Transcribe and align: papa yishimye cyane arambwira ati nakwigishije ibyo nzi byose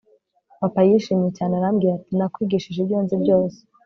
papa 0.59 0.79
yishimye 0.87 1.29
cyane 1.37 1.53
arambwira 1.59 1.91
ati 1.95 2.11
nakwigishije 2.17 2.79
ibyo 2.81 2.97
nzi 3.03 3.15
byose 3.23 3.57